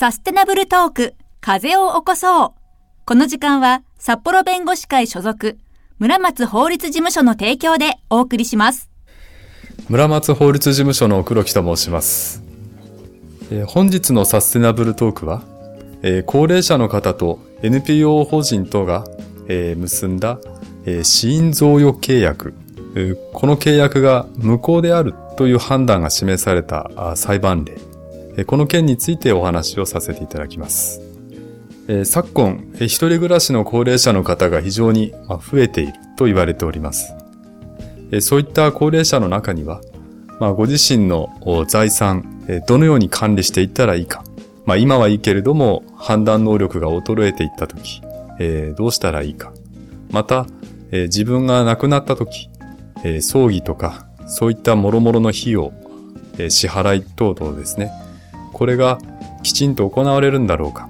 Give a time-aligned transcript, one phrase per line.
[0.00, 2.50] サステナブルトーク、風を起こそう。
[3.04, 5.58] この時間は、札幌弁護士会所属、
[5.98, 8.90] 村松法律事務所の提供でお送りします。
[9.88, 12.44] 村松法律事務所の黒木と申します。
[13.50, 15.42] えー、本日のサステナブルトークは、
[16.02, 19.04] えー、高齢者の方と NPO 法人等が、
[19.48, 20.38] えー、結んだ、
[20.84, 22.54] えー、死因贈与契約、
[22.94, 27.76] えー、この契約が無効であるという判断が示された裁判例、
[28.44, 31.00] この件についてお話をさせていただきます。
[31.88, 37.14] え、昨今、えー、一人暮らしの高齢者の方が非常に、ま、増えていると言われております。
[38.12, 39.80] え、そういった高齢者の中には、
[40.38, 41.30] ま、ご自身の
[41.66, 44.22] 財産、え、どのように管理していったらいいか、
[44.66, 48.02] ま今はいいけれども判断能力が衰えていったとき、
[48.38, 49.52] え、どうしたらいいか。
[50.10, 50.46] また、
[50.90, 52.50] え、自分が亡くなったとき、
[53.02, 55.72] え、葬儀とかそういった諸々の費用、
[56.38, 57.90] え、支払い等々ですね。
[58.58, 58.98] これが
[59.42, 60.88] きちんと行われるんだろうか。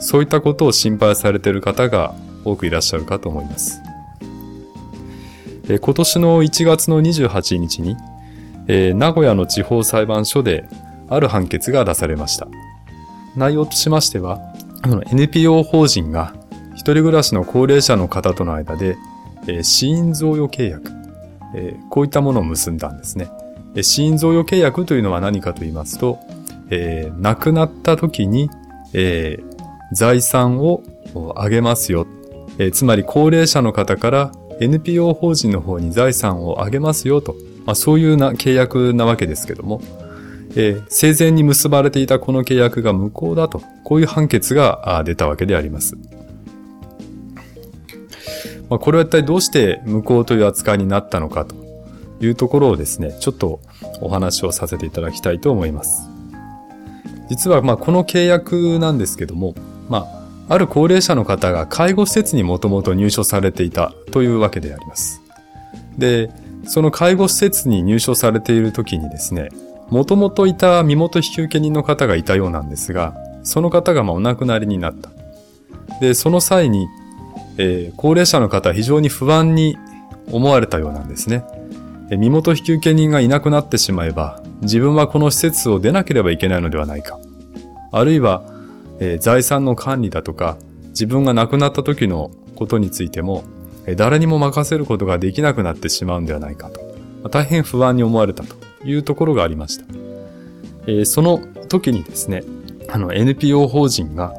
[0.00, 3.80] そういったことを心配されている方が多くいらっしゃるかと思います。
[5.68, 7.96] え、今年の1月の28日に、
[8.66, 10.68] え、名古屋の地方裁判所で
[11.08, 12.48] ある判決が出されました。
[13.36, 14.40] 内容としましては、
[15.10, 16.34] NPO 法人が
[16.74, 18.96] 一人暮らしの高齢者の方との間で、
[19.46, 20.90] え、死因贈与契約、
[21.54, 23.28] え、こういったものを結んだんですね。
[23.82, 26.18] 死因贈与契約というのは何かと言いますと、
[26.74, 28.50] えー、亡くなった時に、
[28.92, 30.82] えー、財産を
[31.36, 32.06] あげますよ、
[32.58, 32.72] えー。
[32.72, 39.80] つまり高齢者の方から NPO 法人の方に財産をあげますよと、まあ、そういうな契約なわけですけども、
[40.56, 45.96] えー、生前に結ばれていたこの契約が無効だと、こういう判決が出たわけであります。
[48.70, 51.54] まあ、これは一体どうして無効という扱いになったのかと
[52.20, 53.60] いうところをですね、ちょっと
[54.00, 56.13] お話をさせていただきたいと思います。
[57.28, 59.54] 実はまあこの契約なんですけども、
[59.88, 60.06] ま
[60.48, 65.20] あ、ある高齢者の方が介護施設にもともと入所されていたというわけであります。
[65.98, 66.30] で、
[66.66, 69.50] その介護施設に入所されている時にですね、
[69.90, 75.10] もともといた身元引受人の方がいたようなんですが、その方がまあお亡くなりになった。
[76.00, 76.88] で、その際に、
[77.58, 79.76] えー、高齢者の方非常に不安に
[80.30, 81.44] 思われたようなんですね。
[82.10, 87.18] 身元引受人がいなくなってしまえば、自分はこの施設を出なければいけないのではないか。
[87.92, 88.42] あるいは、
[89.00, 90.56] えー、財産の管理だとか、
[90.88, 93.44] 自分が亡くなった時のことについても、
[93.96, 96.80] 誰にも任せることができなくなってしまうんではないかと。
[97.28, 98.64] 大変不安に思われたと。
[98.84, 99.84] いうところがありました。
[100.86, 101.38] えー、その
[101.68, 102.44] 時にですね、
[102.88, 104.34] あの NPO 法人が、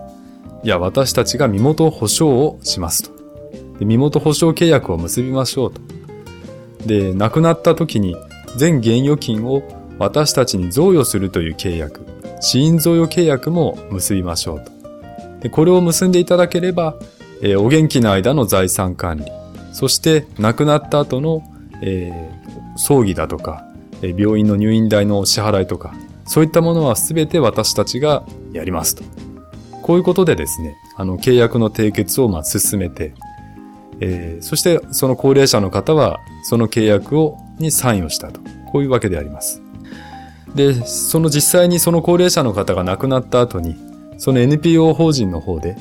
[0.64, 3.16] いや、私たちが身元保証をしますと。
[3.80, 5.82] で身元保証契約を結びましょうと。
[6.86, 8.16] で、亡くなった時に
[8.56, 9.64] 全現預金を
[9.98, 12.06] 私たちに贈与するという契約、
[12.42, 14.72] 死因贈与契約も結びましょうと。
[15.42, 16.96] でこれを結んでいただければ、
[17.42, 19.26] えー、お元気の間の財産管理、
[19.72, 21.44] そして亡くなった後の、
[21.82, 23.66] えー、葬儀だとか、
[24.02, 25.94] 病院の入院代の支払いとか、
[26.26, 29.04] そういったものは全て私たちがやりますと。
[29.82, 33.14] こういうことでですね、あの、契約の締結をまあ進めて、
[34.00, 38.42] えー、そしてその高齢者の方はその契約を、にサインをしたと。
[38.72, 39.62] こういうわけであります。
[40.56, 43.76] で、その実際にその高齢者の方が亡くなった後に、
[44.18, 45.76] その NPO 法人の方で、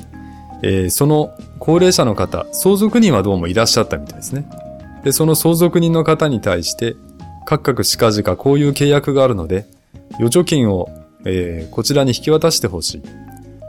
[0.63, 4.49] えー、その高齢者の方、相続人はどうもいらっしゃったみたいですね。
[5.05, 6.97] で、その相続人の方に対して、
[7.47, 9.67] 各々近々こういう契約があるので、
[10.19, 10.89] 預貯金を、
[11.25, 13.03] えー、こちらに引き渡してほしい。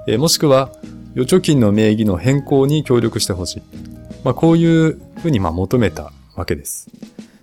[0.08, 0.72] えー、もしくは、
[1.16, 3.62] 預貯金の名義の変更に協力してほしい。
[4.24, 6.88] まあ、こういうふうにま求めたわけです。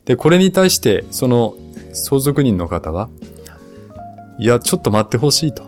[0.04, 1.54] で、これに対して、その
[1.92, 3.08] 相続人の方は、
[4.38, 5.64] いや、ちょっと待ってほしいと。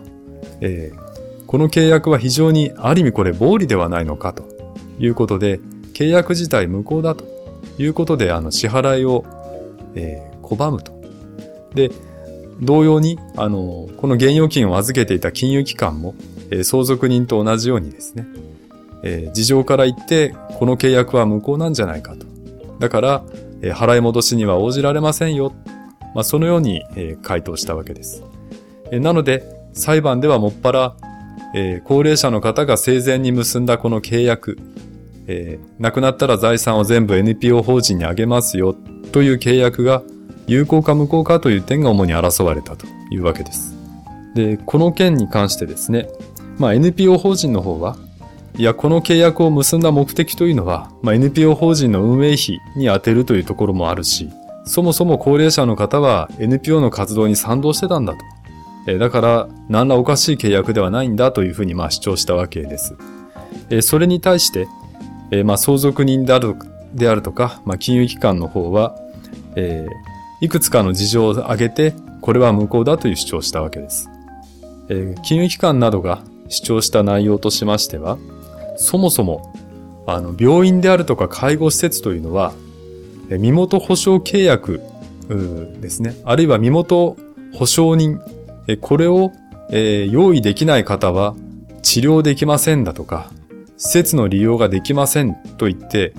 [0.61, 4.43] えー、この契約は非常にある意味これ暴利ではないのかと
[4.99, 5.59] いうことで、
[5.93, 7.25] 契約自体無効だと
[7.77, 9.25] いうことで、あの、支払いを、
[9.95, 10.93] えー、拒むと。
[11.73, 11.91] で、
[12.61, 16.15] 同様に、あの、この現預金を預けていた金融機関も、
[16.51, 18.27] えー、相続人と同じようにですね、
[19.03, 22.25] えー、事情から言って、この契約は無効なんじゃないかと。
[22.79, 23.23] だから、
[23.61, 25.53] えー、払い戻しには応じられませんよ。
[26.13, 28.23] まあ、そのように、えー、回答したわけです。
[28.99, 29.43] なので、
[29.73, 30.95] 裁判ではもっぱら、
[31.53, 34.57] えー、高齢者の方が生前に結んだこの契約、
[35.27, 38.75] えー、亡くなったら財産を全部 NPO 法人にあげますよ
[39.11, 40.03] という契約が
[40.47, 43.75] 有効か無効かという点が主に争われたというわけです。
[44.35, 46.09] で、この件に関してですね、
[46.57, 47.97] まあ NPO 法人の方は、
[48.57, 54.29] いや、この契約を結んだ目的というのは、まあ、NPO 法人の運営費に充てるというところもあるし、
[54.65, 58.19] そもそも高齢者の方は NPO の活動に賛同してたんだと。
[58.87, 62.95] えだから何らおかしい契約ではないんだというふうにまあ主張したわけです。
[63.69, 64.67] えそれに対して、
[65.31, 66.55] えまあ相続人である
[66.95, 68.95] であるとか、まあ、金融機関の方は、
[69.55, 74.09] えー、いくつかの事情を挙げて、これは無効だという主張したわけです。
[74.89, 78.17] えー、金融機関などが主張した内容としましては、
[78.77, 79.53] そもそも、
[80.07, 82.53] あの、病院であるとか介護施設というのは、
[83.29, 84.81] 身元保証契約
[85.81, 86.15] ですね。
[86.23, 87.17] あるいは身元
[87.53, 88.21] 保証人、
[88.81, 89.31] これを、
[89.69, 91.35] えー、用意できない方は
[91.81, 93.31] 治療できませんだとか、
[93.77, 96.13] 施設の利用ができませんと言って、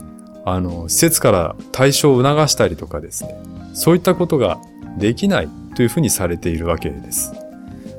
[0.45, 3.37] あの、施設から対象を促したりとかですね、
[3.75, 4.59] そういったことが
[4.97, 7.33] できないというふうにされているわけです。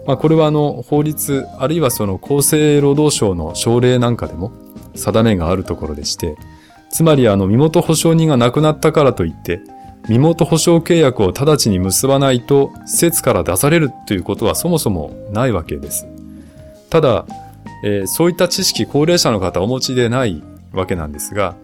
[0.06, 4.54] まあ、これはあの、法律、あるいはその厚生労働省の省令なんかでも
[4.96, 6.38] 定めがあるところでして、
[6.90, 9.60] つまりあの、身元保証人が亡くなったからといって、
[10.10, 16.08] 身元保証契約を直ちに結ばないと施設から出されるということはそもそもないわけです。
[16.90, 17.26] ただ、
[17.84, 21.56] えー、そういった知識高齢者の方お持ちでないわけなんですが、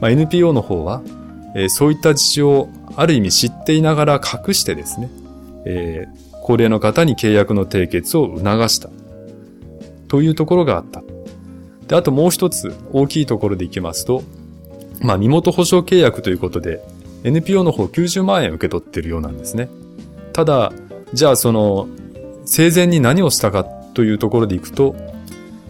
[0.00, 1.02] まあ、NPO の方は、
[1.54, 5.08] えー、そういった事情をある意味知っていながら隠してですね、
[5.64, 8.90] えー、高齢の方に契約の締結を促した
[10.08, 11.02] というところがあった。
[11.86, 14.24] で、あともう一つ大きいところでいきますと、
[15.00, 16.82] まあ、身元保証契約ということで、
[17.24, 19.68] NPO の方90万円受け取ってるようなんですね。
[20.32, 20.72] ただ、
[21.12, 21.88] じゃあその、
[22.44, 24.96] 生前に何をしたかというところでいくと、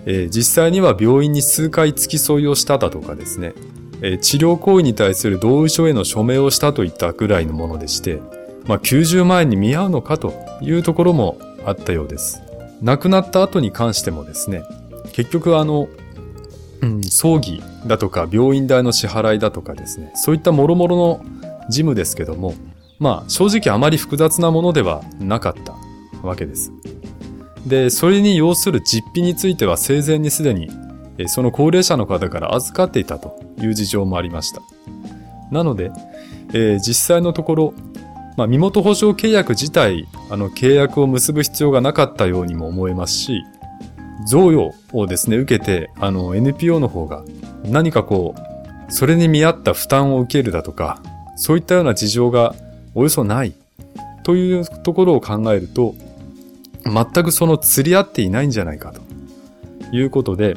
[0.07, 3.55] えー、実際には病院に数回付き添いをしただとかですね、
[4.03, 8.21] え治療行為に対する同意書への署名をしたといったぐらいのものでして、
[8.67, 12.43] まあ、90万円に見合うのかというところもあったようです。
[12.81, 14.65] 亡くなった後に関してもですね、
[15.13, 15.89] 結局あの、
[17.09, 21.25] 葬儀だとか病院代の支払いだとかですね、そういった諸々の
[21.69, 22.55] 事務ですけども、
[22.99, 25.75] まあ正直あまり複雑なものではなかった
[26.27, 26.73] わけです。
[27.67, 30.71] で、それに要する実費については生前にすでに
[31.27, 34.63] その高齢者の方から預かっていたという事情もありました。
[35.51, 35.93] なので、
[36.53, 37.75] えー、実際のところ、
[38.37, 43.45] まあ、身元保証契約自体、あの、契約を結ぶ必要がなかったようにも思えますし、
[44.27, 47.25] 贈与をですね、受けて、あの、NPO の方が
[47.65, 51.03] 何かこう、それに見合った負担を受けるだとか、
[51.37, 52.55] そういったような事情が
[52.95, 53.55] およそない
[54.23, 55.95] というところを考えると、
[56.85, 59.01] 全くその釣り合っていないんじゃないかと
[59.97, 60.57] いうことで、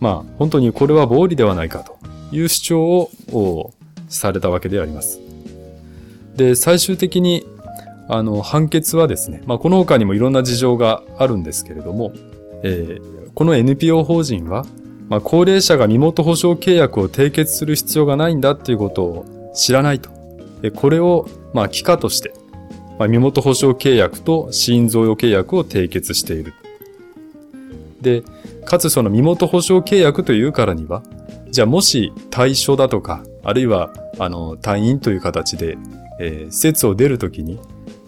[0.00, 1.98] まあ、本当にこれは暴利ではないかと
[2.32, 3.72] いう主張を
[4.08, 5.20] されたわけであります。
[6.36, 7.46] で、最終的に、
[8.08, 12.12] あの、判決はですね、まあ、この他にもいろんな事情があるんですけれども、
[12.62, 14.66] えー、この NPO 法人は、
[15.08, 20.10] まあ、高齢者が身元保証契約を締結する必要がないんだっていうことを知らないと。
[20.76, 22.32] これを、まあ、帰化として、
[22.98, 26.54] まあ、身元保証契約と死因贈与契約を締結している。
[28.00, 28.22] で、
[28.64, 31.02] かつその身元保証契約というからには、
[31.50, 35.76] じゃあもし対象だとか、あるいは、あの、退院という形で、
[36.20, 37.58] えー、施設を出るときに、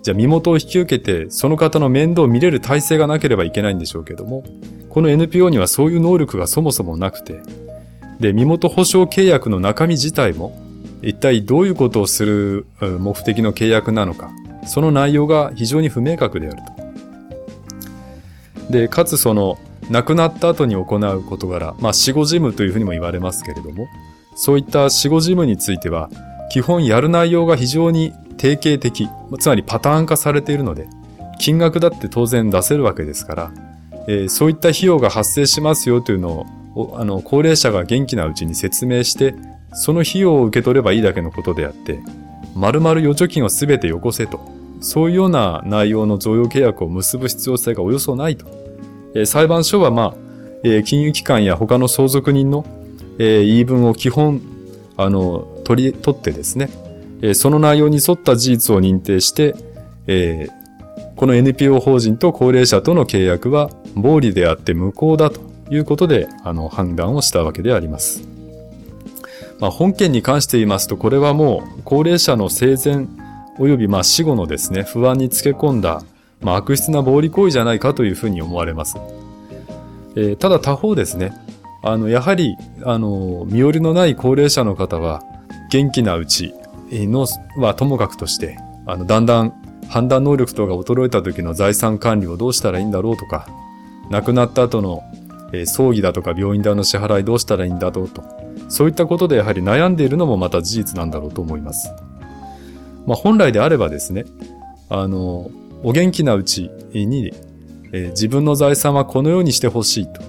[0.03, 4.43] じゃあ身元を引き受けて、その方の面倒を見れる体制がなければいけないんでしょうけども、
[4.89, 7.41] この NPO にはそういう能力がそもそもなくて、
[8.21, 10.61] で、身元保証契約の中身自体も、
[11.03, 14.31] 一体どういうことをする目的の契約なのか、
[14.67, 16.57] その内容が非常に不明確である
[18.69, 18.73] と。
[18.73, 19.59] で、かつその、
[19.91, 23.87] 亡くなった後に行う事柄、まあ死後事務というふうにも言われますけれども、
[24.35, 26.09] そういった死後事務については、
[26.53, 28.13] 基本やる内容が非常に
[28.43, 29.09] 定型的、
[29.39, 30.89] つまりパターン化されているので、
[31.39, 33.53] 金額だって当然出せるわけですから、
[34.09, 36.45] えー、そういった費用が発生しますよというの
[36.75, 39.37] を、あの、高齢者が元気なうちに説明して、
[39.75, 42.01] その費用を受け取ればいいだけのことであって、
[42.57, 44.41] 丸々預貯金をすべてよこせと、
[44.81, 48.47] そういうような内容の贈与契約を結ぶ必要性がおよそないと。
[49.15, 50.15] え裁判所は、まあ、
[50.65, 52.67] え金融機関や他の相続人の、
[53.21, 54.43] え言い分を基本、
[54.97, 56.71] あの、取り、取ってですね、
[57.23, 59.55] えその内容に沿った事実を認定して、
[60.07, 60.49] え
[61.17, 68.23] この NPO 法人と高齢者との契約は暴利であって無効だということで、あの、判断をしたわけであります。
[69.61, 73.07] まあ、本件に関して言いますと、これはもう、高齢者の生前
[73.59, 76.03] 及びまあ死後のですね、不安につけ込んだ
[76.43, 78.97] まあ、悪質な暴力行為じゃないかというふうに思われます。
[80.17, 81.33] えー、ただ他方ですね、
[81.83, 85.23] あの、やはり、あの、身寄りのない高齢者の方は、
[85.71, 86.53] 元気なうち
[86.93, 89.53] のはともかくとして、あの、だんだん
[89.89, 93.47] 判断能力等が衰えた時の財産管理をどうしたらいいんだろうとか、
[94.11, 95.03] 亡くなった後の、
[95.53, 98.23] え、葬儀だとか病院代の支払いどうしたらいいんだろうと、
[98.69, 101.91] そういったことでやはり悩んでいるのもまた事実なんだろうと思います。
[103.07, 104.25] まあ、本来であればですね、
[104.89, 105.51] あの、
[105.83, 107.33] お元気なうちに、
[107.93, 110.23] え、自分の財産はこのようにしてほしいと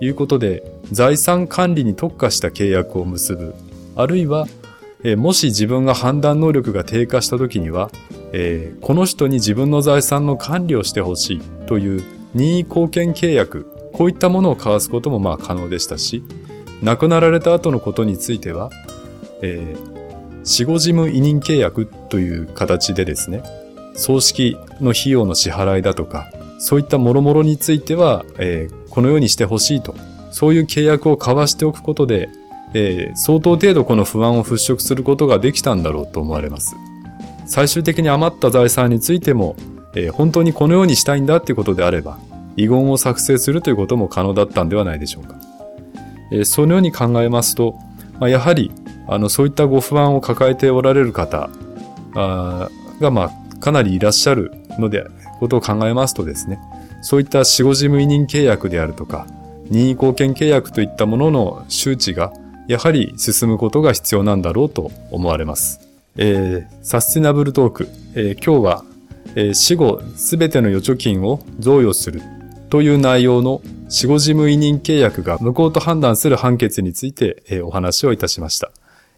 [0.00, 0.62] いうことで、
[0.92, 3.54] 財産管理に特化した契約を結ぶ。
[3.96, 4.46] あるいは、
[5.04, 7.90] えー、もし自分が判断能力が低下した時には、
[8.32, 12.02] えー、この人に自分の財産の管理をしてほしいという
[12.34, 16.22] 任意貢献契約、こういったものを交わすこともまあ可能でしたし、
[16.82, 18.70] 亡くなられた後のことについては、
[19.42, 23.42] えー、死後事務委任契約という形でですね、
[23.94, 29.94] 葬式の費用の支払いだとか、そういった諸々については、えー、このようにしてほしいと、
[30.30, 32.28] そういう契約を交わしておくことで、
[32.74, 36.76] えー、相当程度この不安を払拭することができたんだろうと思われます。
[37.46, 39.56] 最終的に余った財産についても、
[39.94, 42.18] えー、本当にこのようにしたいんだっていうことであれば、
[42.56, 45.36] 遺言を作成するということも可能だったんではないでしょうか。
[46.30, 47.74] えー、そのように考えますと、
[48.20, 48.70] まあ、やはり、
[49.06, 51.48] あの、そういったご不安を抱えておられる方
[52.14, 52.68] あ
[53.00, 55.04] が、まあ、かなりいらっしゃるので、
[55.38, 56.58] ことを考えますとですね、
[57.00, 59.26] そういった死後事務委任契約であるとか、
[59.70, 62.32] 任意貢献契約といったものの周知が、
[62.68, 65.80] やはり進むことが必要なんだろうと思われます。
[66.16, 68.84] えー、サスティナブルトーク、えー、今日は、
[69.34, 72.20] えー、死後すべての預貯金を贈与する
[72.70, 78.70] という内容の死後事務委任契約が無効と判断する判決について、えー、お話をいたしました。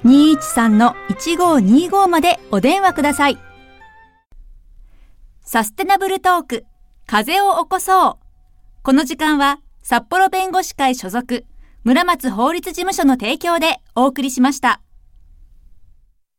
[0.06, 3.38] 213-1525までお電話ください。
[5.42, 6.66] サステナブルトーク、
[7.06, 8.18] 風を起こそう。
[8.84, 11.46] この時間は札幌弁護士会所属、
[11.84, 14.80] 村松法律事務所の提供でお送りしました。